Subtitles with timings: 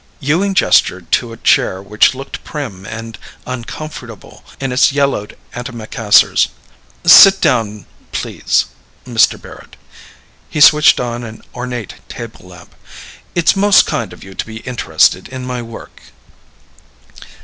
[0.19, 6.47] Ewing gestured to a chair which looked prim and uncomfortable in its yellowed antimacassars.
[7.05, 8.65] "Sit down, please,
[9.05, 9.39] Mr.
[9.39, 9.75] Barrett."
[10.49, 12.73] He switched on an ornate table lamp.
[13.35, 16.01] "It's most kind of you to be interested in my work."